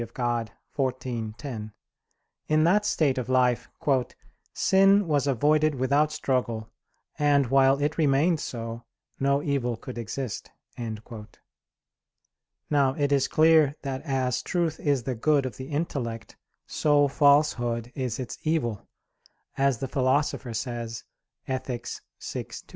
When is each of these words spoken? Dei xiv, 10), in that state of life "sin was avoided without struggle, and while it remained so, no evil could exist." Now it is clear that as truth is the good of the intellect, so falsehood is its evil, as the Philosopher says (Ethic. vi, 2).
Dei 0.01 0.07
xiv, 0.07 0.49
10), 1.37 1.73
in 2.47 2.63
that 2.63 2.87
state 2.87 3.19
of 3.19 3.29
life 3.29 3.69
"sin 4.51 5.07
was 5.07 5.27
avoided 5.27 5.75
without 5.75 6.11
struggle, 6.11 6.71
and 7.19 7.45
while 7.51 7.79
it 7.79 7.99
remained 7.99 8.39
so, 8.39 8.83
no 9.19 9.43
evil 9.43 9.77
could 9.77 9.99
exist." 9.99 10.49
Now 12.71 12.95
it 12.95 13.11
is 13.11 13.27
clear 13.27 13.75
that 13.83 14.01
as 14.01 14.41
truth 14.41 14.79
is 14.79 15.03
the 15.03 15.13
good 15.13 15.45
of 15.45 15.57
the 15.57 15.67
intellect, 15.67 16.35
so 16.65 17.07
falsehood 17.07 17.91
is 17.93 18.17
its 18.17 18.39
evil, 18.41 18.87
as 19.55 19.77
the 19.77 19.87
Philosopher 19.87 20.55
says 20.55 21.03
(Ethic. 21.47 21.87
vi, 22.19 22.41
2). 22.47 22.61